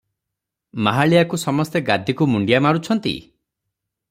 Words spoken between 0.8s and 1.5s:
ମାହାଳିଆକୁ